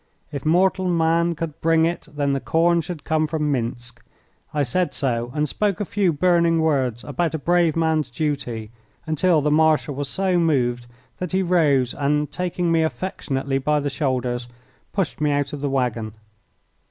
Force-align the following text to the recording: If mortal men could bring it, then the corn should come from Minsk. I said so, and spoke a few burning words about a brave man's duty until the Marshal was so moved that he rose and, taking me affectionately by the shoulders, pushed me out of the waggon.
If 0.31 0.47
mortal 0.47 0.87
men 0.89 1.35
could 1.35 1.61
bring 1.61 1.85
it, 1.85 2.07
then 2.11 2.33
the 2.33 2.39
corn 2.39 2.81
should 2.81 3.03
come 3.03 3.27
from 3.27 3.51
Minsk. 3.51 4.03
I 4.51 4.63
said 4.63 4.95
so, 4.95 5.31
and 5.35 5.47
spoke 5.47 5.79
a 5.79 5.85
few 5.85 6.11
burning 6.11 6.59
words 6.59 7.03
about 7.03 7.35
a 7.35 7.37
brave 7.37 7.75
man's 7.75 8.09
duty 8.09 8.71
until 9.05 9.41
the 9.41 9.51
Marshal 9.51 9.93
was 9.93 10.09
so 10.09 10.39
moved 10.39 10.87
that 11.19 11.33
he 11.33 11.43
rose 11.43 11.93
and, 11.93 12.31
taking 12.31 12.71
me 12.71 12.81
affectionately 12.81 13.59
by 13.59 13.79
the 13.79 13.91
shoulders, 13.91 14.47
pushed 14.91 15.21
me 15.21 15.29
out 15.29 15.53
of 15.53 15.61
the 15.61 15.69
waggon. 15.69 16.13